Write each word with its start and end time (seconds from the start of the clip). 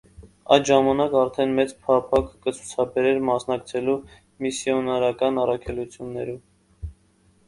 Այդ 0.53 0.63
ժամանակ 0.67 1.11
արդէն 1.17 1.51
մեծ 1.57 1.73
փափաք 1.87 2.31
կը 2.45 2.53
ցուցաբերէր 2.59 3.19
մասնակցելու 3.27 3.97
միսիօնարական 4.47 5.37
առաքելութիւններու։ 5.43 6.35